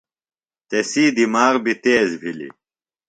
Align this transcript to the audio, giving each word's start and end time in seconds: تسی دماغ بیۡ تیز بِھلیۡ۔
تسی 0.69 1.05
دماغ 1.17 1.53
بیۡ 1.63 1.77
تیز 1.83 2.09
بِھلیۡ۔ 2.21 2.53